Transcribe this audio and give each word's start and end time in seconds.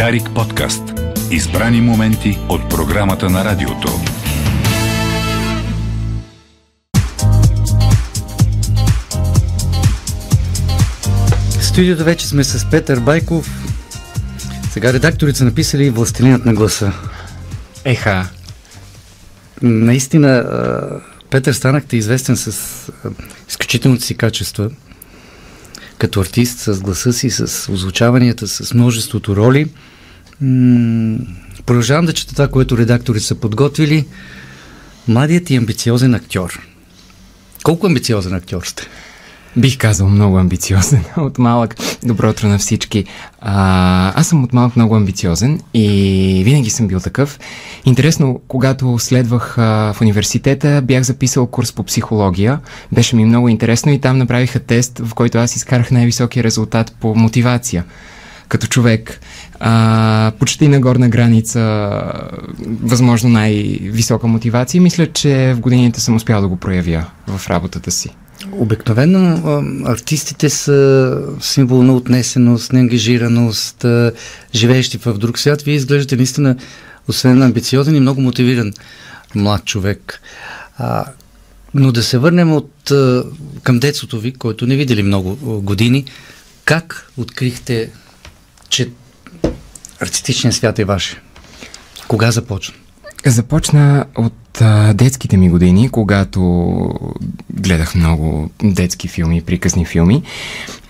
Дарик 0.00 0.30
подкаст. 0.34 0.82
Избрани 1.30 1.80
моменти 1.80 2.38
от 2.48 2.70
програмата 2.70 3.30
на 3.30 3.44
радиото. 3.44 3.88
В 11.58 11.64
студиото 11.64 12.04
вече 12.04 12.26
сме 12.26 12.44
с 12.44 12.70
Петър 12.70 13.00
Байков. 13.00 13.50
Сега 14.70 14.92
редакторите 14.92 15.38
са 15.38 15.44
написали 15.44 15.90
Властелинът 15.90 16.44
на 16.44 16.54
гласа. 16.54 16.92
Еха. 17.84 18.28
Наистина, 19.62 20.44
Петър 21.30 21.52
станахте 21.52 21.96
известен 21.96 22.36
с 22.36 22.52
изключителните 23.48 24.04
си 24.04 24.16
качества 24.16 24.70
като 26.00 26.20
артист, 26.20 26.58
с 26.58 26.80
гласа 26.80 27.12
си, 27.12 27.30
с 27.30 27.72
озвучаванията, 27.72 28.48
с 28.48 28.74
множеството 28.74 29.36
роли. 29.36 29.70
продължавам 31.66 32.06
да 32.06 32.12
чета 32.12 32.32
това, 32.32 32.48
което 32.48 32.78
редакторите 32.78 33.24
са 33.24 33.34
подготвили. 33.34 34.06
Младият 35.08 35.50
и 35.50 35.56
амбициозен 35.56 36.14
актьор. 36.14 36.60
Колко 37.62 37.86
амбициозен 37.86 38.34
актьор 38.34 38.62
сте? 38.64 38.86
Бих 39.56 39.78
казал 39.78 40.08
много 40.08 40.38
амбициозен. 40.38 41.04
От 41.16 41.38
малък. 41.38 41.76
Добро 42.02 42.30
утро 42.30 42.48
на 42.48 42.58
всички. 42.58 43.04
А, 43.40 44.20
аз 44.20 44.28
съм 44.28 44.44
от 44.44 44.52
малък 44.52 44.76
много 44.76 44.96
амбициозен 44.96 45.60
и 45.74 46.42
винаги 46.44 46.70
съм 46.70 46.88
бил 46.88 47.00
такъв. 47.00 47.38
Интересно, 47.84 48.40
когато 48.48 48.98
следвах 48.98 49.58
а, 49.58 49.92
в 49.92 50.00
университета, 50.00 50.82
бях 50.84 51.02
записал 51.02 51.46
курс 51.46 51.72
по 51.72 51.82
психология. 51.82 52.60
Беше 52.92 53.16
ми 53.16 53.24
много 53.24 53.48
интересно 53.48 53.92
и 53.92 54.00
там 54.00 54.18
направиха 54.18 54.60
тест, 54.60 54.98
в 54.98 55.14
който 55.14 55.38
аз 55.38 55.56
изкарах 55.56 55.90
най-високия 55.90 56.44
резултат 56.44 56.94
по 57.00 57.14
мотивация 57.14 57.84
като 58.48 58.66
човек. 58.66 59.20
А, 59.60 60.32
почти 60.38 60.68
на 60.68 60.80
горна 60.80 61.08
граница, 61.08 62.02
възможно 62.82 63.28
най-висока 63.28 64.26
мотивация. 64.26 64.80
Мисля, 64.80 65.12
че 65.12 65.54
в 65.56 65.60
годините 65.60 66.00
съм 66.00 66.16
успял 66.16 66.40
да 66.40 66.48
го 66.48 66.56
проявя 66.56 67.04
в 67.26 67.50
работата 67.50 67.90
си. 67.90 68.10
Обикновено 68.52 69.62
артистите 69.86 70.50
са 70.50 71.18
символ 71.40 71.82
на 71.82 71.94
отнесеност, 71.94 72.72
неангажираност, 72.72 73.84
живеещи 74.54 74.98
в 74.98 75.18
друг 75.18 75.38
свят. 75.38 75.62
Вие 75.62 75.74
изглеждате 75.74 76.16
наистина, 76.16 76.56
освен 77.08 77.42
амбициозен 77.42 77.96
и 77.96 78.00
много 78.00 78.20
мотивиран 78.20 78.72
млад 79.34 79.64
човек. 79.64 80.20
А, 80.78 81.04
но 81.74 81.92
да 81.92 82.02
се 82.02 82.18
върнем 82.18 82.52
от, 82.52 82.92
към 83.62 83.78
детството 83.78 84.20
ви, 84.20 84.32
който 84.32 84.66
не 84.66 84.76
видели 84.76 85.02
много 85.02 85.36
години. 85.62 86.04
Как 86.64 87.10
открихте, 87.16 87.90
че 88.68 88.88
артистичният 90.00 90.56
свят 90.56 90.78
е 90.78 90.84
ваше? 90.84 91.22
Кога 92.08 92.30
започна? 92.30 92.74
Започна 93.26 94.06
от 94.16 94.32
детските 94.94 95.36
ми 95.36 95.50
години, 95.50 95.88
когато 95.88 96.40
гледах 97.54 97.94
много 97.94 98.50
детски 98.62 99.08
филми, 99.08 99.42
приказни 99.42 99.84
филми, 99.84 100.22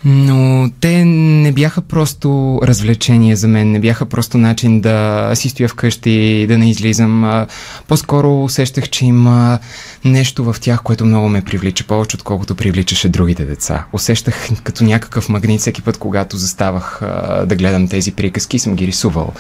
но 0.05 0.71
те 0.81 1.05
не 1.05 1.53
бяха 1.53 1.81
просто 1.81 2.61
развлечения 2.63 3.37
за 3.37 3.49
мен, 3.49 3.71
не 3.71 3.81
бяха 3.81 4.07
просто 4.07 4.39
начин 4.39 4.81
да 4.81 5.31
си 5.35 5.49
стоя 5.49 5.69
вкъщи 5.69 6.11
и 6.11 6.47
да 6.47 6.59
не 6.59 6.71
излизам. 6.71 7.47
По-скоро 7.89 8.45
усещах, 8.45 8.89
че 8.89 9.07
има 9.07 9.59
нещо 10.05 10.45
в 10.45 10.57
тях, 10.61 10.83
което 10.83 11.05
много 11.05 11.29
ме 11.29 11.43
привлича, 11.43 11.85
повече 11.85 12.17
отколкото 12.17 12.55
привличаше 12.55 13.09
другите 13.09 13.45
деца. 13.45 13.85
Усещах 13.93 14.49
като 14.63 14.85
някакъв 14.85 15.29
магнит 15.29 15.61
всеки 15.61 15.83
път, 15.83 15.99
когато 15.99 16.37
заставах 16.37 17.01
да 17.47 17.57
гледам 17.57 17.89
тези 17.89 18.13
приказки 18.13 18.59
съм 18.59 18.75
ги 18.75 18.87
рисувал. 18.87 19.33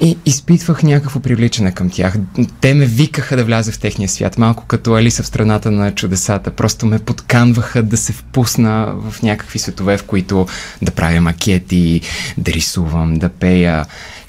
И 0.00 0.18
изпитвах 0.26 0.82
някакво 0.82 1.20
привличане 1.20 1.72
към 1.72 1.90
тях. 1.90 2.16
Те 2.60 2.74
ме 2.74 2.86
викаха 2.86 3.36
да 3.36 3.44
вляза 3.44 3.72
в 3.72 3.78
техния 3.78 4.08
свят, 4.08 4.38
малко 4.38 4.64
като 4.66 4.94
Алиса 4.94 5.22
в 5.22 5.26
страната 5.26 5.70
на 5.70 5.94
чудесата. 5.94 6.50
Просто 6.50 6.86
ме 6.86 6.98
подканваха 6.98 7.82
да 7.82 7.96
се 7.96 8.12
впусна 8.12 8.94
в 8.96 9.22
някакви 9.22 9.58
светове, 9.58 9.98
в 9.98 10.04
които 10.04 10.46
да 10.82 10.90
правя 10.90 11.20
макети, 11.20 12.00
да 12.38 12.52
рисувам, 12.52 13.18
да 13.18 13.28
пея. 13.28 13.86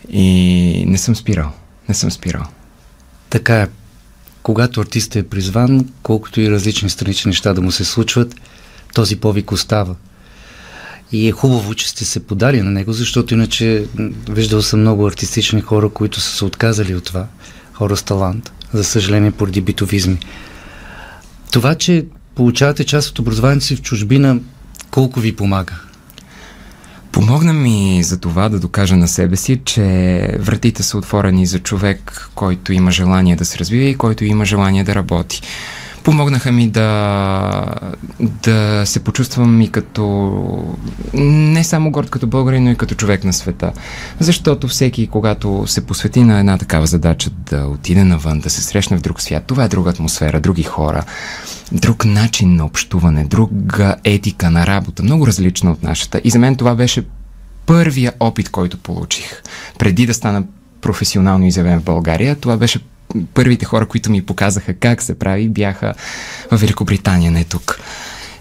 И 0.09 0.83
не 0.87 0.97
съм 0.97 1.15
спирал. 1.15 1.51
Не 1.89 1.95
съм 1.95 2.11
спирал. 2.11 2.43
Така 3.29 3.61
е. 3.61 3.67
Когато 4.43 4.81
артистът 4.81 5.15
е 5.15 5.29
призван, 5.29 5.89
колкото 6.03 6.41
и 6.41 6.51
различни 6.51 6.89
странични 6.89 7.29
неща 7.29 7.53
да 7.53 7.61
му 7.61 7.71
се 7.71 7.85
случват, 7.85 8.35
този 8.93 9.15
повик 9.15 9.51
остава. 9.51 9.95
И 11.11 11.27
е 11.27 11.31
хубаво, 11.31 11.75
че 11.75 11.89
сте 11.89 12.05
се 12.05 12.19
подали 12.19 12.61
на 12.61 12.71
него, 12.71 12.93
защото 12.93 13.33
иначе 13.33 13.85
виждал 14.29 14.61
съм 14.61 14.79
много 14.79 15.07
артистични 15.07 15.61
хора, 15.61 15.89
които 15.89 16.21
са 16.21 16.35
се 16.37 16.45
отказали 16.45 16.95
от 16.95 17.03
това. 17.03 17.27
Хора 17.73 17.97
с 17.97 18.03
талант, 18.03 18.51
за 18.73 18.83
съжаление, 18.83 19.31
поради 19.31 19.61
битовизми. 19.61 20.17
Това, 21.51 21.75
че 21.75 22.05
получавате 22.35 22.83
част 22.83 23.09
от 23.09 23.19
образованието 23.19 23.65
си 23.65 23.75
в 23.75 23.81
чужбина, 23.81 24.39
колко 24.91 25.19
ви 25.19 25.35
помага? 25.35 25.73
Помогна 27.11 27.53
ми 27.53 28.03
за 28.03 28.19
това 28.19 28.49
да 28.49 28.59
докажа 28.59 28.95
на 28.95 29.07
себе 29.07 29.35
си, 29.35 29.61
че 29.65 29.81
вратите 30.39 30.83
са 30.83 30.97
отворени 30.97 31.45
за 31.45 31.59
човек, 31.59 32.29
който 32.35 32.73
има 32.73 32.91
желание 32.91 33.35
да 33.35 33.45
се 33.45 33.57
развива 33.57 33.85
и 33.85 33.95
който 33.95 34.25
има 34.25 34.45
желание 34.45 34.83
да 34.83 34.95
работи. 34.95 35.41
Помогнаха 36.03 36.51
ми 36.51 36.69
да, 36.69 37.65
да 38.19 38.83
се 38.85 38.99
почувствам 38.99 39.61
и 39.61 39.71
като 39.71 40.75
не 41.13 41.63
само 41.63 41.91
горд 41.91 42.09
като 42.09 42.27
българин, 42.27 42.63
но 42.63 42.71
и 42.71 42.75
като 42.75 42.95
човек 42.95 43.23
на 43.23 43.33
света. 43.33 43.71
Защото 44.19 44.67
всеки, 44.67 45.07
когато 45.07 45.63
се 45.67 45.85
посвети 45.85 46.23
на 46.23 46.39
една 46.39 46.57
такава 46.57 46.85
задача 46.85 47.29
да 47.29 47.65
отиде 47.65 48.03
навън, 48.03 48.39
да 48.39 48.49
се 48.49 48.61
срещне 48.61 48.97
в 48.97 49.01
друг 49.01 49.21
свят, 49.21 49.43
това 49.47 49.63
е 49.63 49.67
друга 49.67 49.89
атмосфера, 49.89 50.39
други 50.39 50.63
хора, 50.63 51.03
друг 51.71 52.05
начин 52.05 52.55
на 52.55 52.65
общуване, 52.65 53.23
друга 53.23 53.95
етика 54.03 54.51
на 54.51 54.67
работа, 54.67 55.03
много 55.03 55.27
различна 55.27 55.71
от 55.71 55.83
нашата. 55.83 56.21
И 56.23 56.29
за 56.29 56.39
мен 56.39 56.55
това 56.55 56.75
беше 56.75 57.03
първия 57.65 58.13
опит, 58.19 58.49
който 58.49 58.77
получих. 58.77 59.41
Преди 59.79 60.05
да 60.05 60.13
стана 60.13 60.43
професионално 60.81 61.45
изявен 61.45 61.79
в 61.79 61.83
България, 61.83 62.35
това 62.35 62.57
беше 62.57 62.79
първите 63.33 63.65
хора, 63.65 63.85
които 63.85 64.11
ми 64.11 64.25
показаха 64.25 64.73
как 64.73 65.01
се 65.01 65.19
прави, 65.19 65.49
бяха 65.49 65.93
в 66.51 66.57
Великобритания, 66.57 67.31
не 67.31 67.43
тук. 67.43 67.79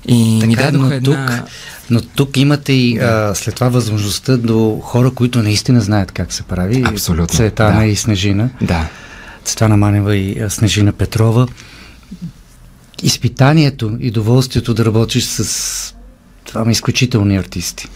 И 0.08 0.38
така, 0.40 0.46
ми 0.46 0.56
дадоха 0.56 0.88
но 0.88 0.94
една... 0.94 1.26
Тук, 1.26 1.48
но 1.90 2.00
тук 2.00 2.36
имате 2.36 2.72
и 2.72 2.98
да. 2.98 3.28
а, 3.30 3.34
след 3.34 3.54
това 3.54 3.68
възможността 3.68 4.36
до 4.36 4.80
хора, 4.82 5.10
които 5.10 5.42
наистина 5.42 5.80
знаят 5.80 6.12
как 6.12 6.32
се 6.32 6.42
прави. 6.42 6.84
Абсолютно. 6.86 7.36
Цветана 7.36 7.80
да. 7.80 7.86
и 7.86 7.96
Снежина. 7.96 8.50
Да. 8.60 8.88
Цветана 9.44 9.76
Манева 9.76 10.16
и 10.16 10.42
Снежина 10.48 10.92
Петрова. 10.92 11.46
Изпитанието 13.02 13.96
и 14.00 14.10
доволствието 14.10 14.74
да 14.74 14.84
работиш 14.84 15.24
с 15.24 15.94
това 16.44 16.70
изключителни 16.70 17.36
артисти. 17.36 17.88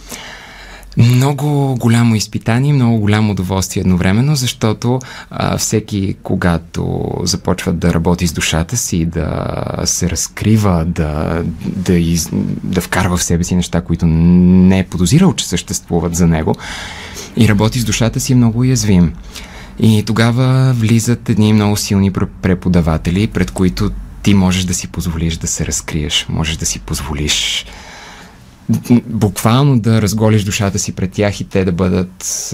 Много 0.97 1.77
голямо 1.81 2.15
изпитание, 2.15 2.73
много 2.73 2.99
голямо 2.99 3.33
удоволствие 3.33 3.81
едновременно, 3.81 4.37
защото 4.37 5.01
а, 5.31 5.59
всеки, 5.59 6.17
когато 6.23 7.11
започва 7.23 7.73
да 7.73 7.95
работи 7.95 8.27
с 8.27 8.33
душата 8.33 8.77
си, 8.77 9.05
да 9.05 9.65
се 9.85 10.11
разкрива, 10.11 10.85
да, 10.85 11.43
да, 11.67 11.95
из, 11.95 12.29
да 12.63 12.81
вкарва 12.81 13.17
в 13.17 13.23
себе 13.23 13.45
си 13.45 13.55
неща, 13.55 13.81
които 13.81 14.07
не 14.07 14.79
е 14.79 14.87
подозирал, 14.87 15.35
че 15.35 15.49
съществуват 15.49 16.15
за 16.15 16.27
него, 16.27 16.55
и 17.37 17.49
работи 17.49 17.81
с 17.81 17.85
душата 17.85 18.21
си, 18.21 18.33
е 18.33 18.37
много 18.37 18.59
уязвим. 18.59 19.13
И 19.79 20.03
тогава 20.07 20.73
влизат 20.73 21.29
едни 21.29 21.53
много 21.53 21.77
силни 21.77 22.13
преподаватели, 22.43 23.27
пред 23.27 23.51
които 23.51 23.91
ти 24.23 24.35
можеш 24.35 24.65
да 24.65 24.75
си 24.75 24.89
позволиш 24.89 25.37
да 25.37 25.47
се 25.47 25.67
разкриеш, 25.67 26.27
можеш 26.29 26.57
да 26.57 26.67
си 26.67 26.79
позволиш 26.79 27.67
буквално 29.07 29.81
да 29.81 30.03
разголиш 30.03 30.45
душата 30.45 30.79
си 30.79 30.93
пред 30.93 31.13
тях 31.13 31.41
и 31.41 31.45
те 31.45 31.65
да 31.65 31.73
бъдат, 31.73 32.51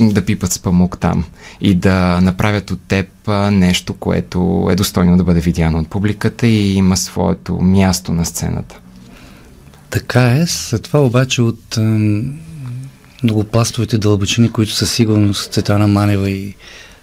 да 0.00 0.24
пипат 0.24 0.52
с 0.52 0.58
памук 0.58 0.98
там 1.00 1.24
и 1.60 1.74
да 1.74 2.20
направят 2.20 2.70
от 2.70 2.80
теб 2.88 3.06
нещо, 3.52 3.94
което 3.94 4.68
е 4.70 4.76
достойно 4.76 5.16
да 5.16 5.24
бъде 5.24 5.40
видяно 5.40 5.78
от 5.78 5.88
публиката 5.88 6.46
и 6.46 6.74
има 6.74 6.96
своето 6.96 7.54
място 7.54 8.12
на 8.12 8.24
сцената. 8.24 8.80
Така 9.90 10.36
е, 10.36 10.46
след 10.46 10.82
това 10.82 11.00
обаче 11.00 11.42
от 11.42 11.78
многопластовите 13.22 13.98
дълбочини, 13.98 14.52
които 14.52 14.72
със 14.72 14.92
сигурност 14.92 15.52
Цветана 15.52 15.88
Манева 15.88 16.30
и 16.30 16.54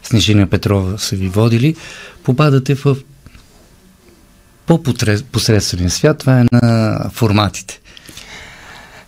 Снежина 0.03 0.47
Петрова 0.47 0.97
са 0.97 1.15
ви 1.15 1.27
водили, 1.27 1.75
попадате 2.23 2.75
в 2.75 2.97
по-посредствения 4.65 5.89
свят, 5.89 6.17
това 6.17 6.39
е 6.39 6.45
на 6.51 6.99
форматите. 7.13 7.79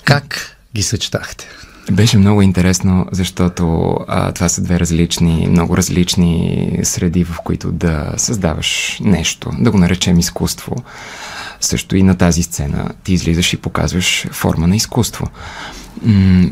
Как 0.09 0.57
ги 0.75 0.83
съчетахте? 0.83 1.47
Беше 1.91 2.17
много 2.17 2.41
интересно, 2.41 3.05
защото 3.11 3.95
а, 4.07 4.31
това 4.31 4.49
са 4.49 4.61
две 4.61 4.79
различни, 4.79 5.47
много 5.49 5.77
различни 5.77 6.79
среди, 6.83 7.23
в 7.23 7.35
които 7.43 7.71
да 7.71 8.13
създаваш 8.17 8.99
нещо, 9.03 9.51
да 9.59 9.71
го 9.71 9.77
наречем 9.77 10.19
изкуство. 10.19 10.75
Също 11.61 11.95
и 11.95 12.03
на 12.03 12.17
тази 12.17 12.43
сцена 12.43 12.91
ти 13.03 13.13
излизаш 13.13 13.53
и 13.53 13.57
показваш 13.57 14.27
форма 14.31 14.67
на 14.67 14.75
изкуство. 14.75 15.27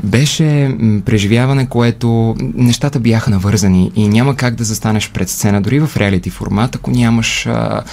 Беше 0.03 0.75
преживяване, 1.05 1.69
което 1.69 2.35
нещата 2.39 2.99
бяха 2.99 3.29
навързани 3.29 3.91
и 3.95 4.07
няма 4.07 4.35
как 4.35 4.55
да 4.55 4.63
застанеш 4.63 5.11
пред 5.11 5.29
сцена, 5.29 5.61
дори 5.61 5.79
в 5.79 5.97
реалити 5.97 6.29
формат, 6.29 6.75
ако 6.75 6.91
нямаш 6.91 7.45
а, 7.45 7.83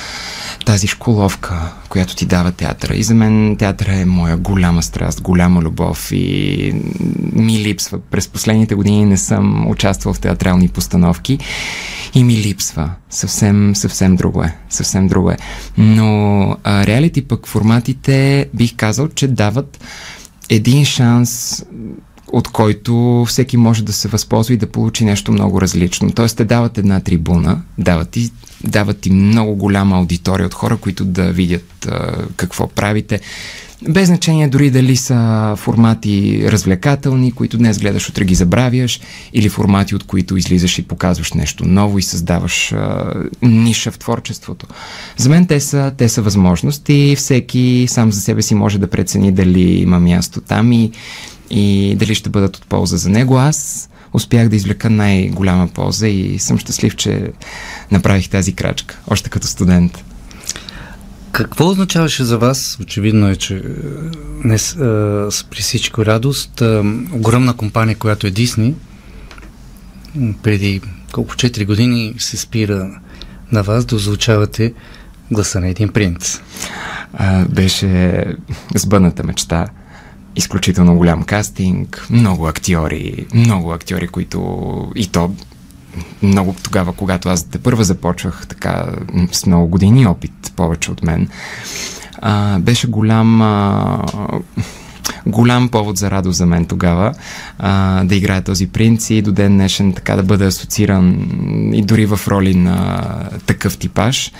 тази 0.66 0.86
школовка, 0.86 1.72
която 1.88 2.16
ти 2.16 2.26
дава 2.26 2.52
театъра. 2.52 2.94
И 2.94 3.02
за 3.02 3.14
мен 3.14 3.56
театъра 3.56 3.96
е 3.96 4.04
моя 4.04 4.36
голяма 4.36 4.82
страст, 4.82 5.20
голяма 5.20 5.62
любов 5.62 6.08
и 6.12 6.72
ми 7.32 7.58
липсва. 7.58 7.98
През 8.10 8.28
последните 8.28 8.74
години 8.74 9.04
не 9.04 9.16
съм 9.16 9.70
участвал 9.70 10.14
в 10.14 10.20
театрални 10.20 10.68
постановки 10.68 11.38
и 12.14 12.24
ми 12.24 12.36
липсва. 12.36 12.90
Съвсем, 13.10 13.76
съвсем 13.76 14.16
друго 14.16 14.42
е. 14.42 14.56
Съвсем 14.70 15.08
друго 15.08 15.30
е. 15.30 15.36
Но 15.78 16.56
реалити 16.66 17.22
пък 17.22 17.46
форматите 17.46 18.46
бих 18.54 18.76
казал, 18.76 19.08
че 19.08 19.28
дават 19.28 19.80
един 20.50 20.84
шанс 20.84 21.62
от 22.34 22.48
който 22.48 23.24
всеки 23.28 23.56
може 23.56 23.84
да 23.84 23.92
се 23.92 24.08
възползва 24.08 24.54
и 24.54 24.56
да 24.56 24.66
получи 24.66 25.04
нещо 25.04 25.32
много 25.32 25.60
различно. 25.60 26.12
Тоест, 26.12 26.36
те 26.36 26.44
дават 26.44 26.78
една 26.78 27.00
трибуна, 27.00 27.62
дават 27.78 28.10
ти, 28.10 28.30
дават 28.64 28.98
ти 28.98 29.10
много 29.10 29.54
голяма 29.54 29.96
аудитория 29.96 30.46
от 30.46 30.54
хора, 30.54 30.76
които 30.76 31.04
да 31.04 31.32
видят 31.32 31.86
а, 31.90 32.26
какво 32.36 32.68
правите. 32.68 33.20
Без 33.88 34.06
значение 34.06 34.48
дори 34.48 34.70
дали 34.70 34.96
са 34.96 35.54
формати 35.56 36.44
развлекателни, 36.50 37.32
които 37.32 37.58
днес 37.58 37.78
гледаш, 37.78 38.08
утре 38.08 38.24
ги 38.24 38.34
забравяш, 38.34 39.00
или 39.32 39.48
формати, 39.48 39.94
от 39.94 40.04
които 40.04 40.36
излизаш 40.36 40.78
и 40.78 40.82
показваш 40.82 41.32
нещо 41.32 41.64
ново 41.66 41.98
и 41.98 42.02
създаваш 42.02 42.72
а, 42.72 43.14
ниша 43.42 43.90
в 43.90 43.98
творчеството. 43.98 44.66
За 45.16 45.28
мен 45.28 45.46
те 45.46 45.60
са, 45.60 45.92
те 45.98 46.08
са 46.08 46.22
възможности 46.22 47.14
всеки 47.16 47.86
сам 47.88 48.12
за 48.12 48.20
себе 48.20 48.42
си 48.42 48.54
може 48.54 48.78
да 48.78 48.86
прецени 48.90 49.32
дали 49.32 49.62
има 49.62 50.00
място 50.00 50.40
там 50.40 50.72
и 50.72 50.90
и 51.50 51.94
дали 51.98 52.14
ще 52.14 52.30
бъдат 52.30 52.56
от 52.56 52.66
полза 52.66 52.96
за 52.96 53.10
него. 53.10 53.38
Аз 53.38 53.88
успях 54.12 54.48
да 54.48 54.56
извлека 54.56 54.90
най-голяма 54.90 55.68
полза 55.68 56.08
и 56.08 56.38
съм 56.38 56.58
щастлив, 56.58 56.96
че 56.96 57.32
направих 57.90 58.28
тази 58.28 58.52
крачка, 58.52 58.98
още 59.06 59.30
като 59.30 59.46
студент. 59.46 60.04
Какво 61.32 61.68
означаваше 61.68 62.24
за 62.24 62.38
вас? 62.38 62.78
Очевидно 62.82 63.28
е, 63.28 63.36
че 63.36 63.62
не, 64.44 64.58
с, 64.58 64.76
а, 64.76 65.44
при 65.50 65.62
всичко 65.62 66.06
радост. 66.06 66.62
А, 66.62 66.84
огромна 67.12 67.56
компания, 67.56 67.96
която 67.96 68.26
е 68.26 68.30
Дисни, 68.30 68.74
преди 70.42 70.80
колко 71.12 71.34
4 71.34 71.66
години 71.66 72.14
се 72.18 72.36
спира 72.36 73.00
на 73.52 73.62
вас 73.62 73.84
да 73.84 73.96
озвучавате 73.96 74.74
гласа 75.30 75.60
на 75.60 75.68
един 75.68 75.88
принц. 75.88 76.40
А, 77.12 77.44
беше 77.44 78.24
сбъдната 78.74 79.24
мечта 79.24 79.66
изключително 80.36 80.96
голям 80.96 81.22
кастинг, 81.22 82.06
много 82.10 82.46
актьори, 82.48 83.26
много 83.34 83.72
актьори, 83.72 84.08
които 84.08 84.92
и 84.94 85.06
то 85.06 85.34
много 86.22 86.54
тогава, 86.62 86.92
когато 86.92 87.28
аз 87.28 87.44
те 87.44 87.58
първа 87.58 87.84
започвах 87.84 88.46
така 88.48 88.86
с 89.32 89.46
много 89.46 89.66
години 89.66 90.06
опит, 90.06 90.52
повече 90.56 90.90
от 90.90 91.02
мен, 91.02 91.28
а, 92.18 92.58
беше 92.58 92.86
голям 92.86 93.42
а, 93.42 94.02
голям 95.26 95.68
повод 95.68 95.96
за 95.96 96.10
радост 96.10 96.38
за 96.38 96.46
мен 96.46 96.66
тогава 96.66 97.14
а, 97.58 98.04
да 98.04 98.14
играя 98.14 98.42
този 98.42 98.66
принц 98.66 99.10
и 99.10 99.22
до 99.22 99.32
ден 99.32 99.52
днешен 99.52 99.92
така 99.92 100.16
да 100.16 100.22
бъда 100.22 100.46
асоцииран 100.46 101.28
и 101.74 101.82
дори 101.82 102.06
в 102.06 102.20
роли 102.28 102.54
на 102.54 103.04
такъв 103.46 103.78
типаж. 103.78 104.32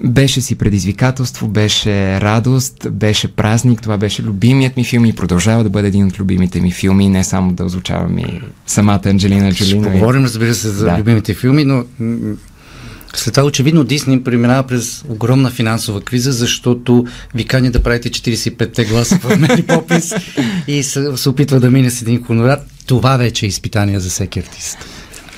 Беше 0.00 0.40
си 0.40 0.54
предизвикателство, 0.54 1.48
беше 1.48 2.20
радост, 2.20 2.88
беше 2.90 3.28
празник, 3.28 3.82
това 3.82 3.96
беше 3.96 4.22
любимият 4.22 4.76
ми 4.76 4.84
филм 4.84 5.04
и 5.04 5.12
продължава 5.12 5.62
да 5.62 5.70
бъде 5.70 5.88
един 5.88 6.06
от 6.06 6.20
любимите 6.20 6.60
ми 6.60 6.72
филми, 6.72 7.08
не 7.08 7.24
само 7.24 7.52
да 7.52 7.64
озвучавам 7.64 8.18
и 8.18 8.40
самата 8.66 9.00
Анджелина 9.06 9.52
Джолина. 9.52 9.82
Ще 9.82 9.92
поговорим, 9.92 10.24
разбира 10.24 10.54
се, 10.54 10.68
за 10.68 10.84
да. 10.84 10.98
любимите 10.98 11.34
филми, 11.34 11.64
но 11.64 11.84
след 13.14 13.34
това 13.34 13.46
очевидно 13.46 13.84
Дисни 13.84 14.22
преминава 14.22 14.62
през 14.62 15.04
огромна 15.08 15.50
финансова 15.50 16.00
криза, 16.00 16.32
защото 16.32 17.06
ви 17.34 17.44
кани 17.44 17.70
да 17.70 17.82
правите 17.82 18.10
45-те 18.10 18.84
гласа 18.84 19.18
в 19.18 19.38
Мери 19.38 19.62
Попис 19.62 20.14
и 20.68 20.82
се, 20.82 21.16
се 21.16 21.28
опитва 21.28 21.60
да 21.60 21.70
мине 21.70 21.90
с 21.90 22.02
един 22.02 22.24
хонорар. 22.24 22.58
Това 22.86 23.16
вече 23.16 23.46
е 23.46 23.48
изпитание 23.48 24.00
за 24.00 24.10
всеки 24.10 24.38
артист. 24.38 24.78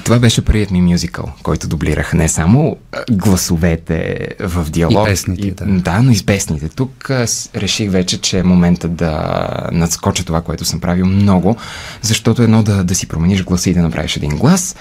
Това 0.07 0.19
беше 0.19 0.45
първият 0.45 0.71
ми 0.71 0.83
мюзикъл, 0.83 1.33
който 1.43 1.69
дублирах 1.69 2.15
не 2.15 2.29
само 2.29 2.77
гласовете 3.11 4.29
в 4.41 4.67
диалог. 4.71 5.09
И 5.09 5.11
песните, 5.11 5.51
да. 5.51 5.65
Да, 5.65 6.03
но 6.03 6.11
и 6.11 6.17
с 6.17 6.27
песните. 6.27 6.69
Тук 6.69 7.11
реших 7.57 7.91
вече, 7.91 8.21
че 8.21 8.39
е 8.39 8.43
момента 8.43 8.89
да 8.89 9.47
надскоча 9.73 10.25
това, 10.25 10.43
което 10.43 10.65
съм 10.65 10.81
правил 10.81 11.07
много, 11.07 11.57
защото 12.03 12.43
едно 12.43 12.63
да, 12.63 12.85
да 12.85 12.95
си 12.95 13.09
промениш 13.09 13.45
гласа 13.45 13.71
и 13.71 13.75
да 13.75 13.83
направиш 13.83 14.17
един 14.17 14.31
глас, 14.31 14.77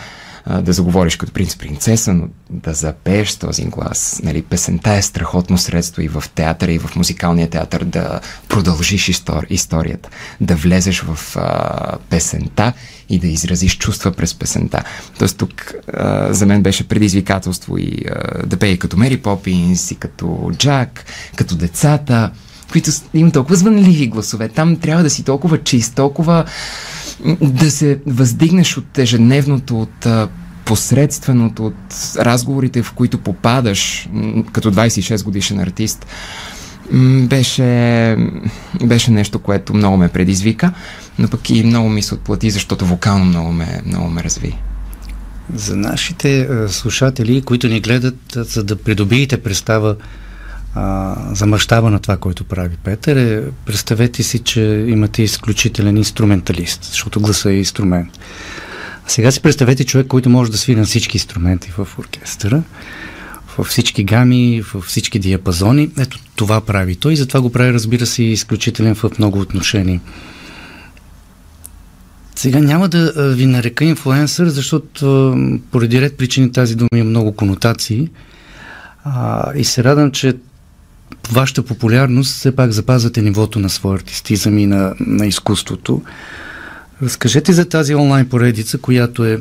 да 0.61 0.73
заговориш 0.73 1.15
като 1.15 1.31
принц 1.31 1.55
принцеса, 1.55 2.13
но 2.13 2.27
да 2.49 2.73
запееш 2.73 3.35
този 3.35 3.63
глас. 3.63 4.21
Нали, 4.23 4.41
песента 4.41 4.93
е 4.93 5.01
страхотно 5.01 5.57
средство 5.57 6.01
и 6.01 6.07
в 6.07 6.23
театъра, 6.35 6.71
и 6.71 6.79
в 6.79 6.95
музикалния 6.95 7.49
театър 7.49 7.83
да 7.83 8.19
продължиш 8.49 9.09
истор, 9.09 9.45
историята, 9.49 10.09
да 10.41 10.55
влезеш 10.55 11.01
в 11.01 11.37
а, 11.37 11.97
песента 12.09 12.73
и 13.09 13.19
да 13.19 13.27
изразиш 13.27 13.77
чувства 13.77 14.11
през 14.11 14.33
песента. 14.33 14.83
Тоест 15.19 15.37
тук 15.37 15.73
а, 15.93 16.33
за 16.33 16.45
мен 16.45 16.63
беше 16.63 16.87
предизвикателство 16.87 17.77
и 17.77 17.97
а, 18.09 18.47
да 18.47 18.57
пее 18.57 18.77
като 18.77 18.97
Мери 18.97 19.17
Попинс 19.17 19.91
и 19.91 19.95
като 19.95 20.51
Джак, 20.57 21.05
като 21.35 21.55
децата, 21.55 22.31
които 22.71 22.91
имат 23.13 23.33
толкова 23.33 23.55
звънливи 23.55 24.07
гласове. 24.07 24.49
Там 24.49 24.79
трябва 24.79 25.03
да 25.03 25.09
си 25.09 25.23
толкова 25.23 25.63
чист, 25.63 25.95
толкова 25.95 26.45
да 27.41 27.71
се 27.71 27.99
въздигнеш 28.05 28.77
от 28.77 28.97
ежедневното, 28.97 29.81
от 29.81 30.07
посредственото, 30.65 31.65
от 31.65 31.95
разговорите, 32.17 32.83
в 32.83 32.93
които 32.93 33.17
попадаш 33.17 34.09
като 34.51 34.71
26 34.71 35.23
годишен 35.23 35.59
артист, 35.59 36.05
беше, 37.23 38.17
беше 38.83 39.11
нещо, 39.11 39.39
което 39.39 39.73
много 39.73 39.97
ме 39.97 40.07
предизвика, 40.07 40.71
но 41.19 41.27
пък 41.27 41.49
и 41.49 41.63
много 41.63 41.89
ми 41.89 42.01
се 42.01 42.13
отплати, 42.13 42.49
защото 42.49 42.85
вокално 42.85 43.25
много 43.25 43.51
ме, 43.51 43.81
много 43.85 44.09
ме 44.09 44.23
разви. 44.23 44.57
За 45.53 45.75
нашите 45.75 46.47
слушатели, 46.67 47.41
които 47.41 47.67
ни 47.67 47.79
гледат, 47.79 48.17
за 48.33 48.63
да 48.63 48.75
придобиете 48.75 49.37
представа 49.37 49.95
а, 50.75 51.15
за 51.35 51.45
мащаба 51.45 51.89
на 51.89 51.99
това, 51.99 52.17
което 52.17 52.43
прави 52.43 52.75
Петър, 52.83 53.15
е, 53.15 53.43
представете 53.65 54.23
си, 54.23 54.39
че 54.39 54.85
имате 54.87 55.23
изключителен 55.23 55.97
инструменталист, 55.97 56.83
защото 56.83 57.19
гласа 57.19 57.51
е 57.51 57.57
инструмент. 57.57 58.19
А 59.05 59.09
сега 59.09 59.31
си 59.31 59.41
представете 59.41 59.85
човек, 59.85 60.07
който 60.07 60.29
може 60.29 60.51
да 60.51 60.57
свири 60.57 60.79
на 60.79 60.85
всички 60.85 61.17
инструменти 61.17 61.71
в 61.77 61.87
оркестъра, 61.99 62.63
във 63.57 63.67
всички 63.67 64.03
гами, 64.03 64.61
във 64.73 64.83
всички 64.83 65.19
диапазони. 65.19 65.89
Ето 65.99 66.19
това 66.35 66.61
прави 66.61 66.95
той 66.95 67.13
и 67.13 67.17
затова 67.17 67.41
го 67.41 67.51
прави, 67.51 67.73
разбира 67.73 68.05
се, 68.05 68.23
изключителен 68.23 68.95
в 68.95 69.19
много 69.19 69.39
отношения. 69.39 70.01
Сега 72.35 72.59
няма 72.59 72.89
да 72.89 73.33
ви 73.33 73.45
нарека 73.45 73.85
инфлуенсър, 73.85 74.47
защото 74.47 75.35
поради 75.71 76.01
ред 76.01 76.17
причини 76.17 76.51
тази 76.51 76.75
дума 76.75 76.89
има 76.95 77.09
много 77.09 77.31
конотации. 77.31 78.09
А, 79.03 79.51
и 79.55 79.63
се 79.63 79.83
радвам, 79.83 80.11
че 80.11 80.33
вашата 81.31 81.63
популярност 81.63 82.35
все 82.35 82.55
пак 82.55 82.71
запазвате 82.71 83.21
нивото 83.21 83.59
на 83.59 83.69
своя 83.69 83.95
артистизъм 83.95 84.57
и 84.57 84.65
на, 84.65 84.95
на 84.99 85.25
изкуството. 85.25 86.01
Разкажете 87.03 87.53
за 87.53 87.65
тази 87.65 87.95
онлайн 87.95 88.29
поредица, 88.29 88.77
която 88.77 89.25
е 89.25 89.39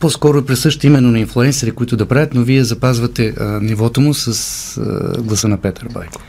по-скоро 0.00 0.44
присъща 0.44 0.86
именно 0.86 1.10
на 1.10 1.20
инфлуенсери, 1.20 1.70
които 1.70 1.96
да 1.96 2.06
правят, 2.06 2.34
но 2.34 2.42
вие 2.42 2.64
запазвате 2.64 3.34
а, 3.40 3.44
нивото 3.44 4.00
му 4.00 4.14
с 4.14 4.28
а, 4.78 5.22
гласа 5.22 5.48
на 5.48 5.56
Петър 5.56 5.88
Байко. 5.94 6.20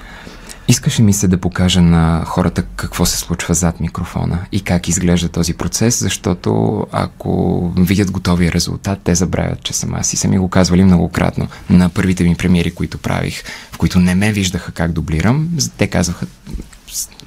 Искаше 0.72 1.01
ми 1.01 1.13
се 1.13 1.28
да 1.28 1.38
покажа 1.38 1.82
на 1.82 2.24
хората 2.25 2.63
какво 2.75 3.06
се 3.06 3.18
случва 3.18 3.54
зад 3.54 3.80
микрофона 3.80 4.46
и 4.51 4.62
как 4.62 4.88
изглежда 4.88 5.30
този 5.30 5.54
процес, 5.54 6.00
защото 6.00 6.82
ако 6.92 7.74
видят 7.78 8.12
готовия 8.12 8.51
резултат, 8.51 9.00
те 9.04 9.16
забравят, 9.16 9.63
че 9.63 9.74
съм 9.74 9.94
аз 9.94 10.13
и 10.13 10.18
са 10.18 10.28
ми 10.28 10.38
го 10.38 10.50
казвали 10.50 10.84
многократно 10.84 11.48
на 11.70 11.90
първите 11.90 12.24
ми 12.24 12.36
премиери, 12.36 12.72
които 12.72 12.98
правих, 12.98 13.44
в 13.72 13.78
които 13.78 14.00
не 14.00 14.16
ме 14.16 14.32
виждаха 14.32 14.72
как 14.72 14.92
дублирам. 14.92 15.50
Те 15.78 15.88
казваха, 15.88 16.25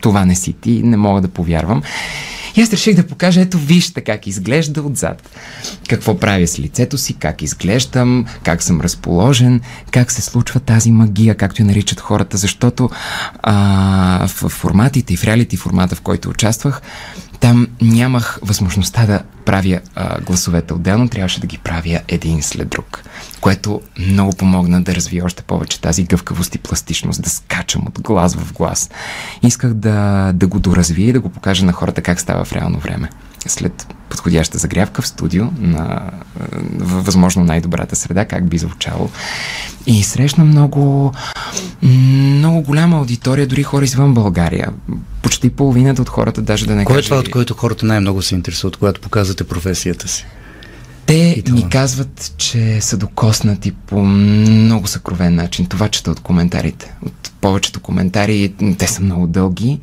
това 0.00 0.25
не 0.25 0.35
си 0.35 0.52
ти, 0.52 0.83
не 0.83 0.97
мога 0.97 1.21
да 1.21 1.28
повярвам. 1.28 1.83
И 2.56 2.62
аз 2.62 2.73
реших 2.73 2.97
да 2.97 3.06
покажа, 3.06 3.40
ето 3.40 3.59
вижте 3.59 4.00
как 4.00 4.26
изглежда 4.26 4.83
отзад. 4.83 5.30
Какво 5.88 6.18
правя 6.18 6.47
с 6.47 6.59
лицето 6.59 6.99
си, 6.99 7.14
как 7.14 7.42
изглеждам, 7.42 8.26
как 8.42 8.62
съм 8.62 8.80
разположен, 8.80 9.61
как 9.90 10.12
се 10.12 10.23
случва 10.23 10.61
тази 10.61 10.90
магия, 10.90 11.35
както 11.35 11.62
я 11.62 11.66
наричат 11.66 12.00
хората, 12.00 12.37
защото 12.37 12.90
а, 13.42 14.26
в 14.26 14.49
форматите 14.49 15.14
и 15.14 15.16
в 15.16 15.25
реалити 15.25 15.56
формата, 15.56 15.97
в 15.97 16.00
който 16.00 16.28
участвах, 16.28 16.83
там 17.45 17.69
нямах 17.83 18.39
възможността 18.43 19.07
да 19.07 19.23
правя 19.45 19.81
а, 19.95 20.21
гласовете 20.21 20.75
отделно, 20.75 21.09
трябваше 21.09 21.41
да 21.41 21.47
ги 21.47 21.59
правя 21.59 22.01
един 22.09 22.43
след 22.43 22.69
друг, 22.69 23.05
което 23.41 23.81
много 23.99 24.37
помогна 24.37 24.83
да 24.83 24.95
развия 24.95 25.25
още 25.25 25.43
повече 25.43 25.81
тази 25.81 26.05
гъвкавост 26.05 26.55
и 26.55 26.59
пластичност, 26.59 27.23
да 27.23 27.31
скачам 27.31 27.83
от 27.87 28.01
глас 28.01 28.35
в 28.35 28.53
глас. 28.53 28.91
Исках 29.43 29.75
да, 29.75 30.31
да 30.35 30.47
го 30.47 30.59
доразвия 30.59 31.09
и 31.09 31.13
да 31.13 31.21
го 31.21 31.29
покажа 31.29 31.65
на 31.65 31.73
хората 31.73 32.03
как 32.03 32.21
става 32.21 32.45
в 32.45 32.53
реално 32.53 32.79
време 32.79 33.11
след 33.49 33.95
подходяща 34.09 34.59
загрявка 34.59 35.03
в 35.03 35.07
студио 35.07 35.45
на 35.59 36.11
възможно 36.79 37.45
най-добрата 37.45 37.97
среда, 37.97 38.25
как 38.25 38.49
би 38.49 38.59
звучало. 38.59 39.11
И 39.87 40.03
срещна 40.03 40.45
много, 40.45 41.13
много 41.83 42.63
голяма 42.63 42.97
аудитория, 42.97 43.47
дори 43.47 43.63
хора 43.63 43.85
извън 43.85 44.15
България. 44.15 44.69
Почти 45.23 45.51
половината 45.51 46.03
от 46.03 46.09
хората, 46.09 46.43
даже 46.43 46.67
да 46.67 46.75
не 46.75 46.85
Кое 46.85 46.99
е 46.99 47.03
това, 47.03 47.17
от 47.17 47.31
което 47.31 47.55
хората 47.55 47.87
най-много 47.87 48.23
се 48.23 48.35
интересуват, 48.35 48.77
когато 48.77 49.01
показвате 49.01 49.45
професията 49.45 50.09
си? 50.09 50.27
Те 51.07 51.43
ми 51.53 51.69
казват, 51.69 52.33
че 52.37 52.81
са 52.81 52.97
докоснати 52.97 53.73
по 53.73 54.03
много 54.05 54.87
съкровен 54.87 55.35
начин. 55.35 55.67
Това 55.67 55.89
чета 55.89 56.11
от 56.11 56.21
коментарите. 56.21 56.95
От 57.07 57.33
повечето 57.41 57.81
коментари, 57.81 58.55
те 58.79 58.87
са 58.87 59.03
много 59.03 59.27
дълги 59.27 59.81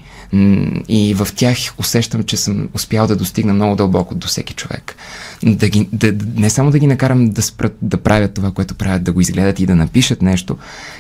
и 0.88 1.14
в 1.18 1.28
тях 1.36 1.58
усещам, 1.78 2.24
че 2.24 2.38
съм 2.38 2.70
успял 2.74 3.08
да 3.08 3.16
достигна 3.16 3.54
много 3.54 3.76
дълбоко 3.76 4.16
до 4.16 4.28
всеки 4.28 4.54
човек. 4.54 4.96
Да 5.44 5.70
ги, 5.70 5.90
да, 5.94 6.14
не 6.36 6.50
само 6.50 6.72
да 6.72 6.80
ги 6.80 6.88
накарам 6.88 7.30
да 7.30 7.42
спрат 7.42 7.78
да 7.82 7.98
правят 7.98 8.34
това, 8.34 8.52
което 8.52 8.76
правят, 8.76 9.04
да 9.04 9.12
го 9.12 9.22
изгледат 9.22 9.60
и 9.60 9.66
да 9.66 9.76
напишат 9.76 10.22
нещо. 10.22 10.58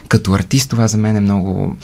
Като 0.07 0.33
артист 0.33 0.69
това 0.69 0.87
за 0.87 0.97
мен 0.97 1.15
е 1.15 1.19
много, 1.19 1.75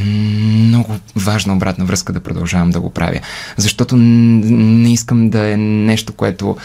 много 0.00 0.96
важна 1.16 1.54
обратна 1.54 1.84
връзка 1.84 2.12
да 2.12 2.20
продължавам 2.20 2.70
да 2.70 2.80
го 2.80 2.90
правя. 2.90 3.20
Защото 3.56 3.96
не 3.96 4.92
искам 4.92 5.30
да 5.30 5.52
е 5.52 5.56
нещо, 5.56 6.12
което 6.12 6.56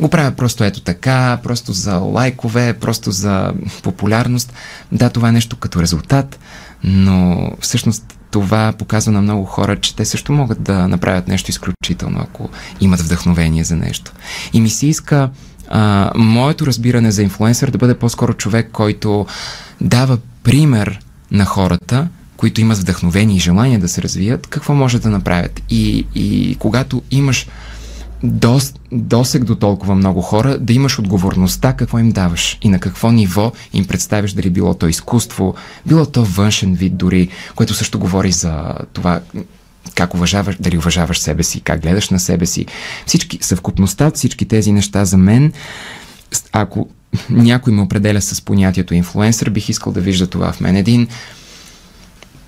го 0.00 0.08
правя 0.08 0.30
просто 0.30 0.64
ето 0.64 0.80
така, 0.80 1.38
просто 1.42 1.72
за 1.72 1.94
лайкове, 1.94 2.72
просто 2.72 3.10
за 3.10 3.52
популярност. 3.82 4.52
Да, 4.92 5.10
това 5.10 5.28
е 5.28 5.32
нещо 5.32 5.56
като 5.56 5.82
резултат, 5.82 6.38
но 6.84 7.50
всъщност 7.60 8.17
това 8.30 8.72
показва 8.78 9.12
на 9.12 9.22
много 9.22 9.44
хора, 9.44 9.76
че 9.76 9.96
те 9.96 10.04
също 10.04 10.32
могат 10.32 10.62
да 10.62 10.88
направят 10.88 11.28
нещо 11.28 11.50
изключително, 11.50 12.20
ако 12.20 12.48
имат 12.80 13.00
вдъхновение 13.00 13.64
за 13.64 13.76
нещо. 13.76 14.12
И 14.52 14.60
ми 14.60 14.70
се 14.70 14.86
иска 14.86 15.30
а, 15.68 16.10
моето 16.16 16.66
разбиране 16.66 17.10
за 17.10 17.22
инфлуенсър 17.22 17.70
да 17.70 17.78
бъде 17.78 17.98
по-скоро 17.98 18.34
човек, 18.34 18.68
който 18.72 19.26
дава 19.80 20.18
пример 20.42 21.00
на 21.30 21.44
хората, 21.44 22.08
които 22.36 22.60
имат 22.60 22.78
вдъхновение 22.78 23.36
и 23.36 23.40
желание 23.40 23.78
да 23.78 23.88
се 23.88 24.02
развият, 24.02 24.46
какво 24.46 24.74
може 24.74 24.98
да 24.98 25.10
направят. 25.10 25.62
И, 25.70 26.06
и 26.14 26.56
когато 26.58 27.02
имаш 27.10 27.46
дос, 28.22 28.74
досег 28.92 29.44
до 29.44 29.54
толкова 29.54 29.94
много 29.94 30.22
хора, 30.22 30.58
да 30.58 30.72
имаш 30.72 30.98
отговорността 30.98 31.72
какво 31.72 31.98
им 31.98 32.10
даваш 32.10 32.58
и 32.62 32.68
на 32.68 32.78
какво 32.78 33.12
ниво 33.12 33.52
им 33.72 33.86
представиш 33.86 34.32
дали 34.32 34.50
било 34.50 34.74
то 34.74 34.88
изкуство, 34.88 35.54
било 35.86 36.06
то 36.06 36.24
външен 36.24 36.74
вид 36.74 36.96
дори, 36.96 37.28
което 37.54 37.74
също 37.74 37.98
говори 37.98 38.32
за 38.32 38.74
това 38.92 39.20
как 39.94 40.14
уважаваш, 40.14 40.56
дали 40.60 40.78
уважаваш 40.78 41.18
себе 41.18 41.42
си, 41.42 41.60
как 41.60 41.82
гледаш 41.82 42.10
на 42.10 42.20
себе 42.20 42.46
си. 42.46 42.66
Всички, 43.06 43.38
съвкупността 43.40 44.10
всички 44.10 44.44
тези 44.44 44.72
неща 44.72 45.04
за 45.04 45.16
мен, 45.16 45.52
ако 46.52 46.88
някой 47.30 47.72
ме 47.72 47.82
определя 47.82 48.20
с 48.20 48.40
понятието 48.40 48.94
инфлуенсър, 48.94 49.50
бих 49.50 49.68
искал 49.68 49.92
да 49.92 50.00
вижда 50.00 50.26
това 50.26 50.52
в 50.52 50.60
мен. 50.60 50.76
Един 50.76 51.08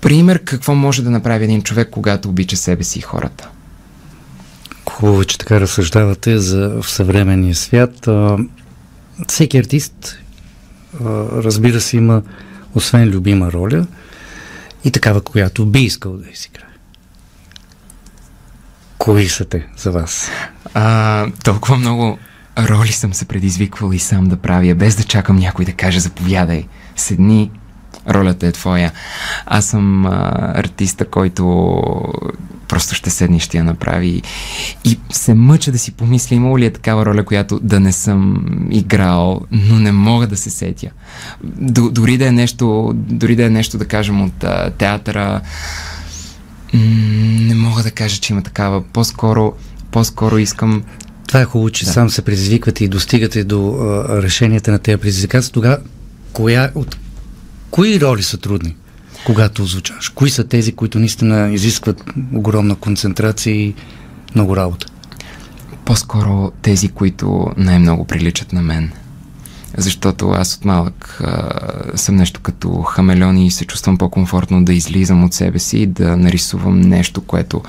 пример 0.01 0.43
какво 0.43 0.75
може 0.75 1.03
да 1.03 1.09
направи 1.09 1.43
един 1.43 1.61
човек, 1.61 1.89
когато 1.91 2.29
обича 2.29 2.57
себе 2.57 2.83
си 2.83 2.99
и 2.99 3.01
хората. 3.01 3.49
Хубаво, 5.01 5.25
че 5.25 5.37
така 5.37 5.61
разсъждавате 5.61 6.37
за 6.37 6.69
в 6.69 6.89
съвременния 6.89 7.55
свят. 7.55 8.09
Всеки 9.27 9.57
артист, 9.57 10.17
разбира 11.31 11.81
се, 11.81 11.97
има 11.97 12.21
освен 12.75 13.09
любима 13.09 13.51
роля 13.51 13.87
и 14.83 14.91
такава, 14.91 15.21
която 15.21 15.65
би 15.65 15.79
искал 15.79 16.17
да 16.17 16.29
изиграе. 16.29 16.69
Кои 18.97 19.29
са 19.29 19.45
те 19.45 19.67
за 19.77 19.91
вас? 19.91 20.29
А, 20.73 21.27
толкова 21.43 21.77
много 21.77 22.17
роли 22.59 22.91
съм 22.91 23.13
се 23.13 23.25
предизвиквал 23.25 23.91
и 23.91 23.99
сам 23.99 24.27
да 24.27 24.37
правя, 24.37 24.75
без 24.75 24.95
да 24.95 25.03
чакам 25.03 25.35
някой 25.35 25.65
да 25.65 25.73
каже 25.73 25.99
заповядай, 25.99 26.67
седни, 26.95 27.51
ролята 28.09 28.47
е 28.47 28.51
твоя. 28.51 28.91
Аз 29.45 29.65
съм 29.65 30.05
а, 30.05 30.31
артиста, 30.55 31.05
който 31.05 31.71
просто 32.67 32.95
ще 32.95 33.09
седне 33.09 33.37
и 33.37 33.39
ще 33.39 33.57
я 33.57 33.63
направи. 33.63 34.21
И 34.85 34.99
се 35.09 35.33
мъча 35.33 35.71
да 35.71 35.77
си 35.77 35.91
помисля, 35.91 36.35
има 36.35 36.59
ли 36.59 36.65
е 36.65 36.73
такава 36.73 37.05
роля, 37.05 37.23
която 37.23 37.59
да 37.59 37.79
не 37.79 37.91
съм 37.91 38.45
играл, 38.71 39.41
но 39.51 39.79
не 39.79 39.91
мога 39.91 40.27
да 40.27 40.37
се 40.37 40.49
сетя. 40.49 40.89
Д- 41.43 41.91
дори 41.91 42.17
да 42.17 42.27
е 42.27 42.31
нещо, 42.31 42.93
дори 42.95 43.35
да 43.35 43.45
е 43.45 43.49
нещо, 43.49 43.77
да 43.77 43.85
кажем, 43.85 44.21
от 44.21 44.43
а, 44.43 44.69
театъра, 44.69 45.41
не 46.73 47.55
мога 47.55 47.83
да 47.83 47.91
кажа, 47.91 48.17
че 48.17 48.33
има 48.33 48.41
такава. 48.41 48.83
По-скоро, 48.83 49.53
по-скоро 49.91 50.37
искам 50.37 50.83
това 51.27 51.41
е 51.41 51.45
хубаво, 51.45 51.69
че 51.69 51.85
да. 51.85 51.91
сам 51.91 52.09
се 52.09 52.21
предизвиквате 52.21 52.83
и 52.83 52.87
достигате 52.87 53.43
до 53.43 53.69
а, 53.69 54.21
решенията 54.21 54.71
на 54.71 54.79
тези 54.79 54.97
предизвикателства. 54.97 55.53
Тогава, 55.53 55.77
коя, 56.33 56.71
от 56.75 56.97
кои 57.71 58.01
роли 58.01 58.23
са 58.23 58.37
трудни? 58.37 58.75
когато 59.25 59.63
озвучаваш? 59.63 60.09
Кои 60.09 60.29
са 60.29 60.43
тези, 60.43 60.71
които 60.71 60.99
наистина 60.99 61.53
изискват 61.53 62.03
огромна 62.33 62.75
концентрация 62.75 63.55
и 63.55 63.73
много 64.35 64.55
работа? 64.55 64.87
По-скоро 65.85 66.51
тези, 66.61 66.87
които 66.87 67.47
най-много 67.57 68.05
приличат 68.05 68.53
на 68.53 68.61
мен. 68.61 68.91
Защото 69.77 70.29
аз 70.29 70.55
от 70.55 70.65
малък 70.65 71.21
а, 71.23 71.97
съм 71.97 72.15
нещо 72.15 72.39
като 72.43 72.81
хамелеон 72.81 73.37
и 73.37 73.51
се 73.51 73.65
чувствам 73.65 73.97
по-комфортно 73.97 74.65
да 74.65 74.73
излизам 74.73 75.23
от 75.23 75.33
себе 75.33 75.59
си 75.59 75.77
и 75.77 75.87
да 75.87 76.17
нарисувам 76.17 76.81
нещо, 76.81 77.21
което 77.21 77.63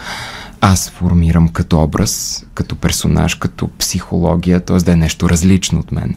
аз 0.61 0.91
формирам 0.91 1.49
като 1.49 1.83
образ, 1.83 2.45
като 2.55 2.77
персонаж, 2.77 3.35
като 3.35 3.69
психология, 3.79 4.61
т.е. 4.61 4.77
да 4.77 4.93
е 4.93 4.97
нещо 4.97 5.29
различно 5.29 5.79
от 5.79 5.93
мен. 5.93 6.17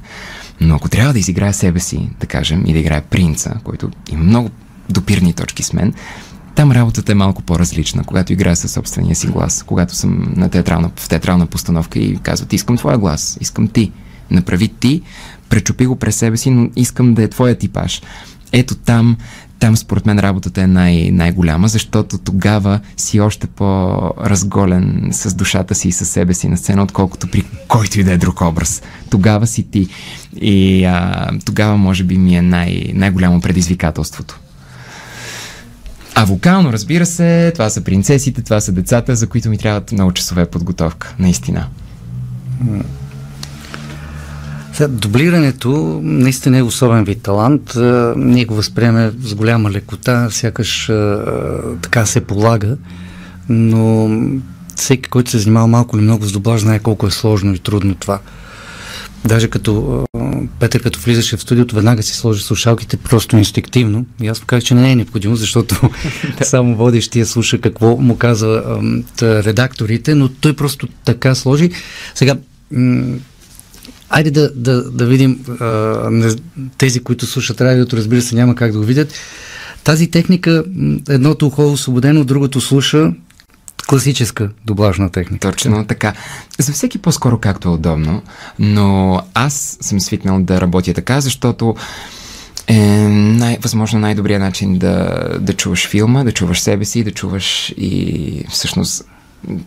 Но 0.61 0.75
ако 0.75 0.89
трябва 0.89 1.13
да 1.13 1.19
изиграя 1.19 1.53
себе 1.53 1.79
си, 1.79 2.09
да 2.19 2.27
кажем, 2.27 2.63
и 2.65 2.73
да 2.73 2.79
играя 2.79 3.01
принца, 3.01 3.53
който 3.63 3.89
има 4.11 4.23
много 4.23 4.49
допирни 4.89 5.33
точки 5.33 5.63
с 5.63 5.73
мен. 5.73 5.93
Там 6.55 6.71
работата 6.71 7.11
е 7.11 7.15
малко 7.15 7.41
по-различна, 7.41 8.03
когато 8.03 8.33
играя 8.33 8.55
със 8.55 8.71
собствения 8.71 9.15
си 9.15 9.27
глас, 9.27 9.63
когато 9.63 9.95
съм 9.95 10.33
на 10.35 10.49
театрална, 10.49 10.91
в 10.95 11.09
театрална 11.09 11.45
постановка 11.45 11.99
и 11.99 12.17
казват, 12.17 12.53
искам 12.53 12.77
твоя 12.77 12.97
глас, 12.97 13.37
искам 13.41 13.67
ти, 13.67 13.91
направи 14.31 14.67
ти, 14.67 15.01
пречупи 15.49 15.85
го 15.85 15.95
през 15.95 16.15
себе 16.15 16.37
си, 16.37 16.49
но 16.49 16.69
искам 16.75 17.13
да 17.13 17.23
е 17.23 17.27
твоя 17.27 17.57
типаж. 17.57 18.01
Ето 18.51 18.75
там, 18.75 19.17
там 19.59 19.77
според 19.77 20.05
мен 20.05 20.19
работата 20.19 20.61
е 20.61 20.67
най- 20.67 21.09
най-голяма, 21.11 21.67
защото 21.67 22.17
тогава 22.17 22.79
си 22.97 23.19
още 23.19 23.47
по-разголен 23.47 25.09
с 25.11 25.35
душата 25.35 25.75
си 25.75 25.87
и 25.87 25.91
със 25.91 26.09
себе 26.09 26.33
си 26.33 26.47
на 26.47 26.57
сцена, 26.57 26.83
отколкото 26.83 27.27
при 27.27 27.43
който 27.67 27.99
и 27.99 28.03
да 28.03 28.11
е 28.11 28.17
друг 28.17 28.41
образ. 28.41 28.81
Тогава 29.09 29.47
си 29.47 29.63
ти. 29.63 29.87
И 30.41 30.85
а, 30.85 31.29
тогава 31.45 31.77
може 31.77 32.03
би 32.03 32.17
ми 32.17 32.35
е 32.35 32.41
най- 32.41 32.91
най-голямо 32.93 33.41
предизвикателството. 33.41 34.39
А 36.15 36.25
вокално, 36.25 36.73
разбира 36.73 37.05
се, 37.05 37.51
това 37.51 37.69
са 37.69 37.81
принцесите, 37.81 38.41
това 38.41 38.61
са 38.61 38.71
децата, 38.71 39.15
за 39.15 39.27
които 39.27 39.49
ми 39.49 39.57
трябват 39.57 39.91
много 39.91 40.11
часове 40.11 40.45
подготовка, 40.45 41.15
наистина. 41.19 41.67
Сега, 44.75 44.87
дублирането 44.87 45.99
наистина 46.03 46.57
е 46.57 46.63
особен 46.63 47.03
вид 47.03 47.21
талант. 47.21 47.73
Ние 48.15 48.45
го 48.45 48.55
възприеме 48.55 49.11
с 49.19 49.35
голяма 49.35 49.71
лекота, 49.71 50.27
сякаш 50.31 50.91
така 51.81 52.05
се 52.05 52.21
полага, 52.21 52.77
но 53.49 54.09
всеки, 54.75 55.09
който 55.09 55.31
се 55.31 55.37
занимава 55.37 55.67
малко 55.67 55.97
или 55.97 56.03
много 56.03 56.25
с 56.25 56.31
дублаж, 56.31 56.61
знае 56.61 56.79
колко 56.79 57.07
е 57.07 57.11
сложно 57.11 57.53
и 57.53 57.59
трудно 57.59 57.95
това. 57.95 58.19
Даже 59.25 59.47
като 59.47 60.03
Петър, 60.59 60.83
като 60.83 60.99
влизаше 60.99 61.37
в 61.37 61.41
студиото, 61.41 61.75
веднага 61.75 62.03
си 62.03 62.13
сложи 62.13 62.43
слушалките 62.43 62.97
просто 62.97 63.37
инстинктивно. 63.37 64.05
И 64.21 64.27
аз 64.27 64.41
му 64.41 64.45
казах, 64.45 64.63
че 64.63 64.73
не 64.75 64.91
е 64.91 64.95
необходимо, 64.95 65.35
защото 65.35 65.89
само 66.43 66.75
водещия 66.75 67.25
слуша 67.25 67.61
какво 67.61 67.97
му 67.97 68.17
казва 68.17 68.79
редакторите, 69.21 70.15
но 70.15 70.29
той 70.29 70.53
просто 70.53 70.87
така 71.05 71.35
сложи. 71.35 71.71
Сега, 72.15 72.35
айде 74.09 74.31
да, 74.31 74.51
да, 74.55 74.91
да 74.91 75.05
видим 75.05 75.39
а, 75.59 76.35
тези, 76.77 76.99
които 76.99 77.25
слушат 77.25 77.61
радиото, 77.61 77.97
разбира 77.97 78.21
се, 78.21 78.35
няма 78.35 78.55
как 78.55 78.71
да 78.71 78.77
го 78.77 78.83
видят. 78.83 79.13
Тази 79.83 80.11
техника, 80.11 80.63
едното 81.09 81.47
ухо 81.47 81.61
е 81.61 81.65
освободено, 81.65 82.23
другото 82.23 82.61
слуша, 82.61 83.11
класическа 83.87 84.49
дублажна 84.65 85.09
техника. 85.09 85.51
Точно 85.51 85.85
така. 85.85 86.13
За 86.59 86.73
всеки 86.73 86.97
по-скоро 86.97 87.37
както 87.37 87.67
е 87.67 87.71
удобно, 87.71 88.21
но 88.59 89.21
аз 89.33 89.77
съм 89.81 89.99
свикнал 89.99 90.43
да 90.43 90.61
работя 90.61 90.93
така, 90.93 91.21
защото 91.21 91.75
е 92.67 92.79
най- 93.09 93.57
възможно 93.61 93.99
най-добрият 93.99 94.41
начин 94.41 94.77
да, 94.77 95.25
да 95.39 95.53
чуваш 95.53 95.87
филма, 95.87 96.23
да 96.23 96.31
чуваш 96.31 96.61
себе 96.61 96.85
си, 96.85 97.03
да 97.03 97.11
чуваш 97.11 97.73
и 97.77 98.43
всъщност 98.49 99.03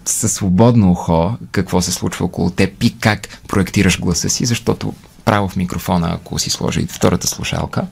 със 0.04 0.32
свободно 0.32 0.90
ухо 0.90 1.32
какво 1.52 1.82
се 1.82 1.92
случва 1.92 2.24
около 2.24 2.50
теб 2.50 2.82
и 2.82 2.98
как 2.98 3.28
проектираш 3.48 4.00
гласа 4.00 4.30
си, 4.30 4.46
защото 4.46 4.92
право 5.24 5.48
в 5.48 5.56
микрофона, 5.56 6.10
ако 6.14 6.38
си 6.38 6.50
сложи 6.50 6.86
втората 6.86 7.26
слушалка, 7.26 7.86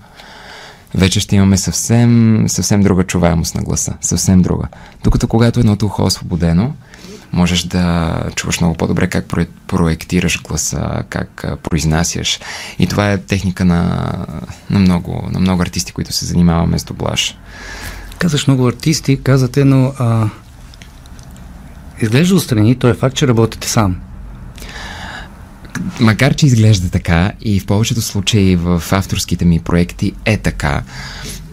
вече 0.95 1.21
ще 1.21 1.37
имаме 1.37 1.57
съвсем, 1.57 2.45
съвсем 2.49 2.83
друга 2.83 3.05
чуваемост 3.05 3.55
на 3.55 3.63
гласа. 3.63 3.95
Съвсем 4.01 4.43
друга. 4.43 4.69
Докато 5.05 5.29
когато 5.29 5.61
едното 5.61 5.87
ухо 5.87 6.03
е 6.03 6.07
освободено, 6.07 6.75
можеш 7.33 7.63
да 7.63 8.15
чуваш 8.35 8.61
много 8.61 8.77
по-добре 8.77 9.09
как 9.09 9.27
проектираш 9.67 10.43
гласа, 10.43 11.05
как 11.09 11.45
произнасяш. 11.63 12.41
И 12.79 12.87
това 12.87 13.13
е 13.13 13.19
техника 13.19 13.65
на, 13.65 14.13
на, 14.71 14.79
много, 14.79 15.29
на 15.31 15.41
много 15.41 15.63
артисти, 15.63 15.93
които 15.93 16.13
се 16.13 16.27
занимаваме 16.27 16.79
с 16.79 16.85
дублаж. 16.85 17.39
Казаш 18.19 18.47
много 18.47 18.69
артисти, 18.69 19.23
казате, 19.23 19.65
но 19.65 19.93
а, 19.99 20.29
изглежда 22.03 22.35
устрани, 22.35 22.75
то 22.75 22.89
е 22.89 22.95
факт, 22.95 23.17
че 23.17 23.29
работите 23.29 23.69
сам. 23.69 23.97
Макар, 26.01 26.35
че 26.35 26.47
изглежда 26.47 26.91
така 26.91 27.33
и 27.41 27.61
в 27.61 27.67
повечето 27.67 28.03
случаи 28.03 28.57
в 28.57 28.83
авторските 28.91 29.45
ми 29.45 29.61
проекти 29.61 30.13
е 30.25 30.37
така, 30.37 30.83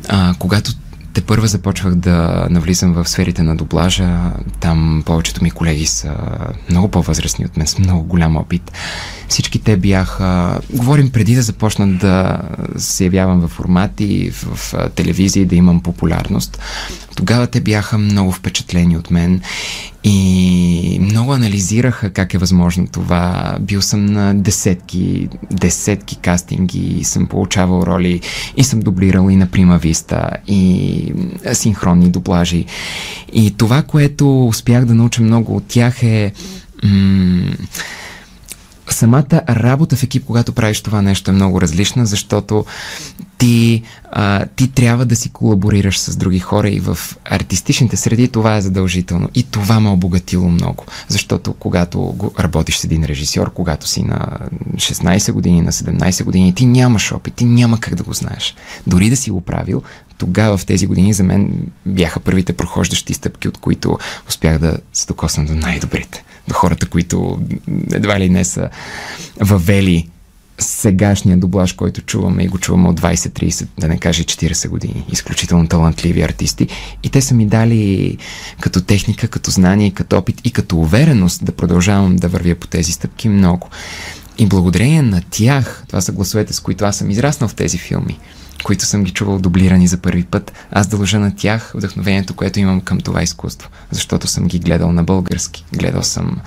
а, 0.10 0.36
когато 0.40 0.72
те 1.14 1.22
първа 1.22 1.48
започвах 1.48 1.96
да 1.96 2.48
навлизам 2.50 2.94
в 2.94 3.10
сферите 3.10 3.44
на 3.44 3.56
доблажа. 3.56 4.20
Там 4.60 5.04
повечето 5.06 5.44
ми 5.44 5.52
колеги 5.52 5.86
са 5.86 6.16
много 6.70 6.88
по-възрастни 6.88 7.46
от 7.46 7.58
мен, 7.58 7.68
с 7.68 7.78
много 7.78 8.04
голям 8.04 8.38
опит. 8.38 8.72
Всички 9.28 9.60
те 9.60 9.78
бяха... 9.78 10.60
Говорим 10.74 11.12
преди 11.12 11.36
да 11.36 11.42
започна 11.42 11.88
да 11.88 12.42
се 12.78 13.04
явявам 13.04 13.42
в 13.42 13.48
формати, 13.48 14.32
в 14.32 14.74
телевизии, 14.96 15.46
да 15.46 15.56
имам 15.56 15.82
популярност. 15.82 16.60
Тогава 17.16 17.48
те 17.48 17.62
бяха 17.62 17.98
много 17.98 18.32
впечатлени 18.32 18.98
от 18.98 19.12
мен 19.12 19.42
и 20.04 20.98
много 21.02 21.34
анализираха 21.34 22.10
как 22.10 22.34
е 22.34 22.38
възможно 22.38 22.88
това. 22.88 23.56
Бил 23.62 23.82
съм 23.82 24.06
на 24.06 24.36
десетки, 24.36 25.30
десетки 25.52 26.16
кастинги 26.16 26.80
и 26.80 27.04
съм 27.04 27.28
получавал 27.28 27.84
роли 27.84 28.22
и 28.58 28.64
съм 28.64 28.80
дублирал 28.80 29.30
и 29.30 29.36
на 29.36 29.48
Прима 29.48 29.78
Виста 29.78 30.30
и 30.48 31.14
синхронни 31.54 32.10
дублажи. 32.10 32.66
И 33.34 33.52
това, 33.58 33.82
което 33.82 34.48
успях 34.48 34.86
да 34.86 34.94
науча 34.94 35.22
много 35.22 35.56
от 35.56 35.64
тях 35.68 36.04
е 36.04 36.32
м- 36.84 37.54
самата 38.94 39.42
работа 39.50 39.96
в 39.96 40.04
екип, 40.04 40.26
когато 40.26 40.52
правиш 40.52 40.82
това 40.82 41.02
нещо 41.02 41.32
е 41.32 41.34
много 41.34 41.62
различна, 41.62 42.06
защото 42.06 42.66
ти, 43.38 43.82
а, 44.12 44.46
ти 44.46 44.72
трябва 44.72 45.06
да 45.06 45.16
си 45.16 45.30
колаборираш 45.30 46.00
с 46.00 46.16
други 46.16 46.40
хора 46.40 46.70
и 46.70 46.80
в 46.80 46.98
артистичните 47.26 47.98
среди 47.98 48.28
това 48.28 48.56
е 48.56 48.62
задължително. 48.62 49.30
И 49.36 49.44
това 49.44 49.80
ме 49.80 49.90
обогатило 49.90 50.50
много, 50.50 50.86
защото 51.08 51.54
когато 51.54 52.16
работиш 52.40 52.78
с 52.78 52.84
един 52.84 53.04
режисьор, 53.04 53.54
когато 53.54 53.88
си 53.88 54.04
на 54.04 54.38
16 54.76 55.32
години, 55.32 55.62
на 55.62 55.72
17 55.72 56.24
години, 56.24 56.56
ти 56.56 56.66
нямаш 56.66 57.12
опит, 57.12 57.34
ти 57.34 57.46
няма 57.46 57.80
как 57.80 57.96
да 57.96 58.04
го 58.04 58.14
знаеш. 58.14 58.56
Дори 58.88 59.10
да 59.10 59.18
си 59.18 59.32
го 59.32 59.42
правил, 59.42 59.82
тогава 60.18 60.58
в 60.58 60.66
тези 60.66 60.88
години 60.88 61.14
за 61.14 61.24
мен 61.24 61.68
бяха 61.86 62.20
първите 62.20 62.54
прохождащи 62.54 63.14
стъпки, 63.14 63.48
от 63.48 63.58
които 63.58 63.98
успях 64.30 64.58
да 64.58 64.78
се 64.94 65.08
докосна 65.08 65.46
до 65.46 65.56
най-добрите 65.56 66.24
хората, 66.52 66.86
които 66.86 67.40
едва 67.92 68.20
ли 68.20 68.30
не 68.30 68.46
са 68.46 68.70
въвели 69.40 70.10
сегашния 70.60 71.38
дублаж, 71.38 71.74
който 71.74 72.02
чуваме 72.02 72.44
и 72.44 72.48
го 72.48 72.58
чуваме 72.58 72.90
от 72.90 73.02
20-30, 73.02 73.68
да 73.80 73.88
не 73.88 73.98
кажа 73.98 74.24
40 74.24 74.70
години. 74.70 75.06
Изключително 75.12 75.68
талантливи 75.68 76.22
артисти. 76.22 76.68
И 77.04 77.10
те 77.10 77.22
са 77.22 77.34
ми 77.34 77.46
дали 77.46 78.18
като 78.60 78.82
техника, 78.82 79.28
като 79.28 79.52
знание, 79.52 79.92
като 79.92 80.18
опит 80.18 80.42
и 80.44 80.52
като 80.52 80.78
увереност 80.78 81.46
да 81.46 81.52
продължавам 81.52 82.16
да 82.16 82.28
вървя 82.28 82.56
по 82.56 82.68
тези 82.68 82.92
стъпки 82.92 83.30
много. 83.30 83.70
И 84.38 84.46
благодарение 84.46 85.02
на 85.02 85.22
тях, 85.30 85.84
това 85.88 86.02
са 86.02 86.12
гласовете, 86.12 86.54
с 86.54 86.60
които 86.60 86.86
аз 86.86 86.98
съм 86.98 87.10
израснал 87.10 87.48
в 87.50 87.56
тези 87.56 87.78
филми, 87.78 88.20
които 88.64 88.86
съм 88.86 89.04
ги 89.04 89.12
чувал 89.12 89.40
дублирани 89.40 89.88
за 89.88 89.98
първи 89.98 90.24
път, 90.24 90.54
аз 90.72 90.88
дължа 90.88 91.20
на 91.20 91.36
тях 91.36 91.72
вдъхновението, 91.76 92.34
което 92.34 92.60
имам 92.60 92.82
към 92.82 93.00
това 93.00 93.24
изкуство, 93.24 93.70
защото 93.92 94.28
съм 94.28 94.48
ги 94.48 94.60
гледал 94.60 94.92
на 94.92 95.04
български. 95.04 95.66
Гледал 95.74 96.04
съм 96.04 96.38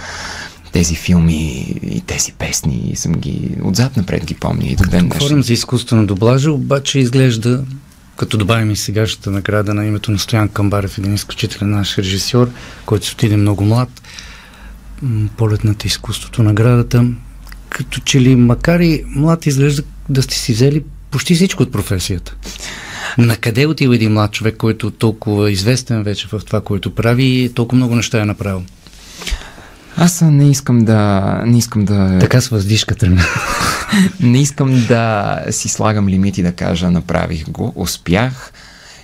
тези 0.73 0.95
филми 0.95 1.79
и 1.83 2.01
тези 2.07 2.33
песни 2.33 2.91
и 2.93 2.97
съм 2.97 3.13
ги 3.13 3.57
отзад 3.63 3.97
напред 3.97 4.25
ги 4.25 4.35
помня 4.35 4.67
и 4.67 4.77
до 4.77 4.85
ден 4.85 5.09
Говорим 5.09 5.43
за 5.43 5.53
изкуство 5.53 5.97
на 5.97 6.07
доблажа, 6.07 6.53
обаче 6.53 6.99
изглежда 6.99 7.65
като 8.17 8.37
добавим 8.37 8.71
и 8.71 8.77
сегашната 8.77 9.31
награда 9.31 9.75
на 9.75 9.87
името 9.87 10.11
на 10.11 10.19
Стоян 10.19 10.49
Камбарев, 10.49 10.99
един 10.99 11.15
изключителен 11.15 11.71
наш 11.71 11.99
режисьор, 11.99 12.51
който 12.87 13.07
се 13.07 13.13
отиде 13.13 13.37
много 13.37 13.65
млад, 13.65 14.03
полетната 15.37 15.87
изкуството, 15.87 16.43
наградата, 16.43 17.07
като 17.69 18.01
че 18.01 18.21
ли, 18.21 18.37
макар 18.37 18.81
и 18.81 19.05
млад, 19.07 19.47
изглежда 19.47 19.83
да 20.09 20.23
сте 20.23 20.35
си 20.35 20.53
взели 20.53 20.83
почти 21.17 21.35
всичко 21.35 21.63
от 21.63 21.73
професията. 21.73 22.35
На 23.19 23.37
къде 23.37 23.67
отива 23.67 23.95
един 23.95 24.13
млад 24.13 24.33
човек, 24.33 24.57
който 24.57 24.91
толкова 24.91 25.51
известен 25.51 26.03
вече 26.03 26.29
в 26.33 26.41
това, 26.47 26.61
което 26.61 26.95
прави 26.95 27.25
и 27.25 27.53
толкова 27.55 27.77
много 27.77 27.97
неща 27.97 28.21
е 28.21 28.25
направил? 28.25 28.63
Аз 29.97 30.21
не 30.21 30.51
искам 30.51 30.85
да... 30.85 31.43
Не 31.47 31.59
искам 31.59 31.85
да... 31.85 32.19
Така 32.21 32.41
с 32.41 32.49
въздишката 32.49 33.07
ми. 33.07 33.19
не 34.21 34.41
искам 34.41 34.87
да 34.89 35.39
си 35.51 35.69
слагам 35.69 36.09
лимити 36.09 36.43
да 36.43 36.53
кажа 36.53 36.91
направих 36.91 37.49
го, 37.49 37.73
успях 37.77 38.53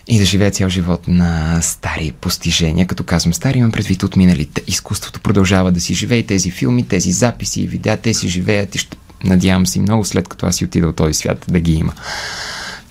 и 0.07 0.19
да 0.19 0.25
живея 0.25 0.51
цял 0.51 0.69
живот 0.69 1.09
на 1.09 1.61
стари 1.63 2.13
постижения. 2.21 2.87
Като 2.87 3.05
казвам 3.05 3.35
стари, 3.35 3.59
имам 3.59 3.73
предвид 3.73 4.03
от 4.03 4.17
миналите. 4.17 4.63
Изкуството 4.67 5.21
продължава 5.21 5.73
да 5.73 5.81
си 5.81 5.95
живее 5.95 6.23
тези 6.23 6.51
филми, 6.51 6.89
тези 6.89 7.13
записи 7.13 7.63
и 7.63 7.67
видеа, 7.67 7.97
те 7.97 8.15
си 8.15 8.29
живеят 8.29 8.75
и 8.75 8.79
ще 8.79 8.97
надявам 9.25 9.67
се 9.67 9.81
много 9.81 10.05
след 10.05 10.29
като 10.29 10.47
аз 10.47 10.57
си 10.57 10.65
отида 10.65 10.89
от 10.89 10.97
този 10.97 11.15
свят 11.15 11.45
да 11.49 11.61
ги 11.61 11.73
има. 11.73 11.93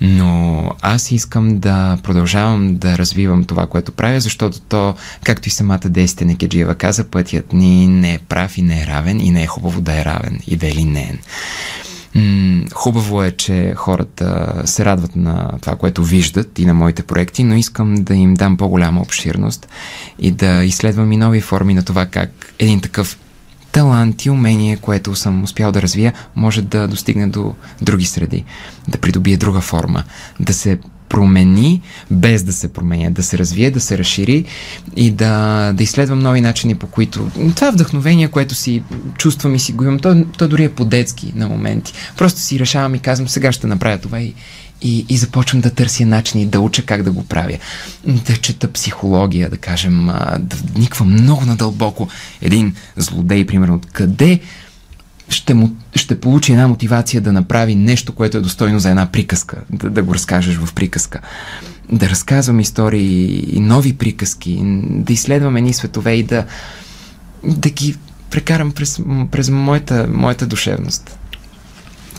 Но 0.01 0.71
аз 0.81 1.11
искам 1.11 1.59
да 1.59 1.97
продължавам 2.03 2.75
да 2.75 2.97
развивам 2.97 3.43
това, 3.43 3.67
което 3.67 3.91
правя, 3.91 4.19
защото 4.19 4.59
то, 4.59 4.95
както 5.23 5.47
и 5.47 5.51
самата 5.51 5.79
Десите 5.85 6.25
Некеджиева 6.25 6.75
каза, 6.75 7.03
пътят 7.03 7.53
ни 7.53 7.87
не 7.87 8.13
е 8.13 8.19
прав 8.19 8.57
и 8.57 8.61
не 8.61 8.81
е 8.81 8.87
равен 8.87 9.19
и 9.19 9.31
не 9.31 9.43
е 9.43 9.47
хубаво 9.47 9.81
да 9.81 9.99
е 10.01 10.05
равен 10.05 10.39
и 10.47 10.55
да 10.55 10.67
е 10.67 10.71
линеен. 10.71 11.19
хубаво 12.73 13.23
е, 13.23 13.31
че 13.31 13.73
хората 13.75 14.53
се 14.65 14.85
радват 14.85 15.15
на 15.15 15.49
това, 15.61 15.75
което 15.75 16.03
виждат 16.03 16.59
и 16.59 16.65
на 16.65 16.73
моите 16.73 17.03
проекти, 17.03 17.43
но 17.43 17.55
искам 17.55 17.95
да 17.95 18.15
им 18.15 18.33
дам 18.33 18.57
по-голяма 18.57 19.01
обширност 19.01 19.67
и 20.19 20.31
да 20.31 20.63
изследвам 20.63 21.11
и 21.11 21.17
нови 21.17 21.41
форми 21.41 21.73
на 21.73 21.83
това 21.83 22.05
как 22.05 22.53
един 22.59 22.81
такъв 22.81 23.17
талант 23.71 24.25
и 24.25 24.29
умение, 24.29 24.77
което 24.77 25.15
съм 25.15 25.43
успял 25.43 25.71
да 25.71 25.81
развия, 25.81 26.13
може 26.35 26.61
да 26.61 26.87
достигне 26.87 27.27
до 27.27 27.55
други 27.81 28.05
среди, 28.05 28.43
да 28.87 28.97
придобие 28.97 29.37
друга 29.37 29.61
форма, 29.61 30.03
да 30.39 30.53
се 30.53 30.79
промени, 31.11 31.81
без 32.11 32.43
да 32.43 32.53
се 32.53 32.73
променя, 32.73 33.09
да 33.09 33.23
се 33.23 33.37
развие, 33.37 33.71
да 33.71 33.79
се 33.79 33.97
разшири 33.97 34.45
и 34.95 35.11
да, 35.11 35.73
да 35.73 35.83
изследвам 35.83 36.19
нови 36.19 36.41
начини, 36.41 36.75
по 36.75 36.87
които 36.87 37.29
това 37.55 37.71
вдъхновение, 37.71 38.27
което 38.27 38.55
си 38.55 38.83
чувствам 39.17 39.55
и 39.55 39.59
си 39.59 39.71
го 39.71 39.83
имам, 39.83 39.99
то, 39.99 40.25
то 40.37 40.47
дори 40.47 40.63
е 40.63 40.69
по-детски 40.69 41.33
на 41.35 41.49
моменти. 41.49 41.93
Просто 42.17 42.39
си 42.39 42.59
решавам 42.59 42.95
и 42.95 42.99
казвам, 42.99 43.29
сега 43.29 43.51
ще 43.51 43.67
направя 43.67 43.97
това 43.97 44.19
и, 44.19 44.33
и, 44.81 45.05
и 45.09 45.17
започвам 45.17 45.61
да 45.61 45.69
търся 45.69 46.05
начини 46.05 46.45
да 46.45 46.59
уча 46.59 46.85
как 46.85 47.03
да 47.03 47.11
го 47.11 47.23
правя. 47.23 47.57
Да 48.05 48.37
чета 48.37 48.71
психология, 48.71 49.49
да 49.49 49.57
кажем, 49.57 50.05
да 50.39 50.55
вниквам 50.75 51.13
много 51.13 51.45
надълбоко. 51.45 52.07
Един 52.41 52.75
злодей, 52.97 53.45
примерно, 53.45 53.81
къде 53.93 54.39
ще, 55.29 55.53
му, 55.53 55.75
ще 55.95 56.19
получи 56.19 56.51
една 56.51 56.67
мотивация 56.67 57.21
да 57.21 57.31
направи 57.31 57.75
нещо, 57.75 58.15
което 58.15 58.37
е 58.37 58.41
достойно 58.41 58.79
за 58.79 58.89
една 58.89 59.11
приказка, 59.11 59.57
да, 59.69 59.89
да 59.89 60.03
го 60.03 60.13
разкажеш 60.13 60.57
в 60.57 60.73
приказка. 60.73 61.19
Да 61.91 62.09
разказвам 62.09 62.59
истории 62.59 63.55
и 63.55 63.59
нови 63.59 63.93
приказки, 63.93 64.59
да 64.89 65.13
изследвам 65.13 65.57
едни 65.57 65.73
светове 65.73 66.13
и 66.13 66.23
да, 66.23 66.45
да 67.43 67.69
ги 67.69 67.95
прекарам 68.29 68.71
през, 68.71 69.01
през 69.31 69.49
моята, 69.49 70.07
моята 70.13 70.45
душевност. 70.47 71.17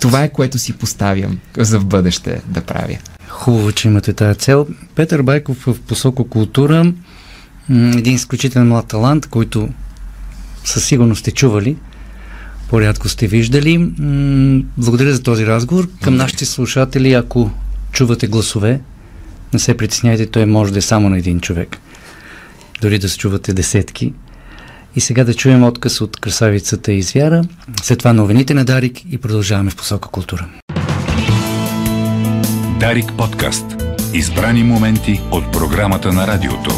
Това 0.03 0.23
е 0.23 0.33
което 0.33 0.59
си 0.59 0.73
поставям 0.73 1.39
за 1.59 1.79
в 1.79 1.87
бъдеще 1.87 2.43
да 2.47 2.61
правя. 2.61 2.99
Хубаво, 3.29 3.73
че 3.73 3.89
имате 3.89 4.13
тази 4.13 4.39
цел. 4.39 4.67
Петър 4.95 5.23
Байков 5.23 5.57
в 5.67 5.81
посока 5.81 6.25
култура, 6.25 6.93
един 7.71 8.15
изключителен 8.15 8.69
млад 8.69 8.87
талант, 8.87 9.27
който 9.27 9.69
със 10.65 10.85
сигурност 10.85 11.21
сте 11.21 11.31
чували, 11.31 11.77
по-рядко 12.69 13.09
сте 13.09 13.27
виждали. 13.27 13.79
Благодаря 14.79 15.15
за 15.15 15.23
този 15.23 15.47
разговор. 15.47 15.89
Към 16.03 16.17
нашите 16.17 16.47
слушатели, 16.47 17.13
ако 17.13 17.51
чувате 17.93 18.27
гласове, 18.27 18.81
не 19.53 19.59
се 19.59 19.77
притесняйте, 19.77 20.27
той 20.27 20.47
може 20.47 20.73
да 20.73 20.79
е 20.79 20.83
само 20.83 21.09
на 21.09 21.19
един 21.19 21.41
човек. 21.41 21.79
Дори 22.81 22.99
да 22.99 23.09
се 23.09 23.19
чувате 23.19 23.53
десетки. 23.53 24.13
И 24.97 25.01
сега 25.01 25.25
да 25.25 25.35
чуем 25.35 25.65
отказ 25.65 26.01
от 26.01 26.21
красавицата 26.21 26.93
и 26.93 27.03
звяра, 27.03 27.45
след 27.83 27.99
това 27.99 28.13
новините 28.13 28.55
на 28.55 28.65
Дарик 28.65 29.13
и 29.13 29.19
продължаваме 29.19 29.71
в 29.71 29.77
посока 29.77 30.09
култура. 30.09 30.47
Дарик 32.81 33.13
подкаст. 33.19 33.65
Избрани 34.15 34.63
моменти 34.63 35.21
от 35.31 35.53
програмата 35.53 36.13
на 36.13 36.27
радиото. 36.27 36.71